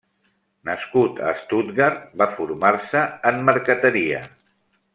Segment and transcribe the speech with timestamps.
[0.69, 4.23] Nascut a Stuttgart, va formar-se en marqueteria.